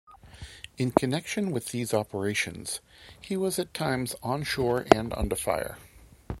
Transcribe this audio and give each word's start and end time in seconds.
In 0.79 0.89
connection 0.89 1.51
with 1.51 1.67
these 1.67 1.93
operations, 1.93 2.79
he 3.21 3.37
was 3.37 3.59
at 3.59 3.71
times 3.71 4.15
on 4.23 4.41
shore 4.41 4.87
and 4.91 5.13
under 5.15 5.35
fire. 5.35 5.77